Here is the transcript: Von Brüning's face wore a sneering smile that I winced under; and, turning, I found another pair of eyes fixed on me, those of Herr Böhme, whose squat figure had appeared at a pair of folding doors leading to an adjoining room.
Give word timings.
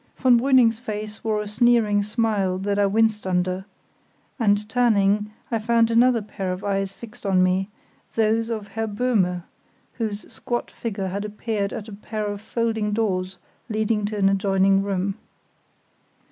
Von 0.17 0.39
Brüning's 0.39 0.79
face 0.79 1.23
wore 1.23 1.43
a 1.43 1.47
sneering 1.47 2.01
smile 2.01 2.57
that 2.57 2.79
I 2.79 2.87
winced 2.87 3.27
under; 3.27 3.65
and, 4.39 4.67
turning, 4.67 5.31
I 5.51 5.59
found 5.59 5.91
another 5.91 6.23
pair 6.23 6.51
of 6.51 6.63
eyes 6.63 6.91
fixed 6.91 7.23
on 7.23 7.43
me, 7.43 7.69
those 8.15 8.49
of 8.49 8.69
Herr 8.69 8.87
Böhme, 8.87 9.43
whose 9.99 10.21
squat 10.33 10.71
figure 10.71 11.09
had 11.09 11.23
appeared 11.23 11.71
at 11.71 11.87
a 11.87 11.93
pair 11.93 12.25
of 12.25 12.41
folding 12.41 12.93
doors 12.93 13.37
leading 13.69 14.03
to 14.05 14.17
an 14.17 14.27
adjoining 14.27 14.81
room. 14.81 15.19